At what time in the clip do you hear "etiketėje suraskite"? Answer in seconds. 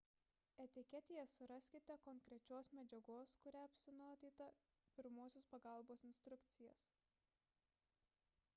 0.63-1.97